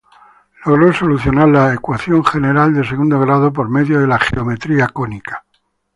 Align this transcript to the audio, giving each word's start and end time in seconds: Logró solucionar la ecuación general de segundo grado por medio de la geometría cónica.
Logró 0.65 0.91
solucionar 0.91 1.47
la 1.49 1.75
ecuación 1.75 2.25
general 2.25 2.73
de 2.73 2.83
segundo 2.83 3.19
grado 3.19 3.53
por 3.53 3.69
medio 3.69 3.99
de 4.01 4.07
la 4.07 4.17
geometría 4.17 4.87
cónica. 4.87 5.45